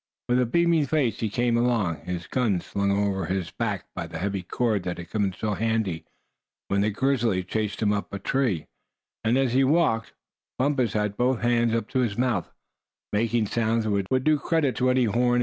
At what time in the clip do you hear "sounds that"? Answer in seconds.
13.45-13.91